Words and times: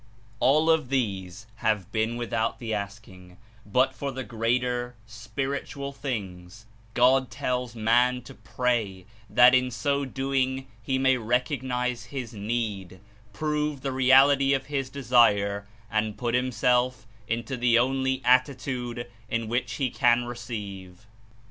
All 0.39 0.67
of 0.71 0.89
these 0.89 1.45
have 1.57 1.91
been 1.91 2.17
without 2.17 2.57
the 2.57 2.73
asking, 2.73 3.37
but 3.67 3.93
for 3.93 4.11
the 4.11 4.23
greater, 4.23 4.95
spiritual 5.05 5.93
things, 5.93 6.65
God 6.95 7.29
tells 7.29 7.75
man 7.75 8.23
to 8.23 8.33
pray 8.33 9.05
that 9.29 9.53
In 9.53 9.69
so 9.69 10.03
doing 10.03 10.65
he 10.81 10.97
may 10.97 11.17
recognize 11.17 12.05
his 12.05 12.33
need, 12.33 12.99
prove 13.31 13.81
the 13.81 13.91
reality 13.91 14.53
of 14.55 14.65
his 14.73 14.89
desire, 14.89 15.67
and 15.91 16.17
put 16.17 16.33
himself 16.33 17.05
Into 17.27 17.55
the 17.55 17.77
only 17.77 18.23
attitude 18.25 19.05
In 19.29 19.47
which 19.47 19.73
he 19.73 19.91
can 19.91 20.23
receive. 20.25 21.05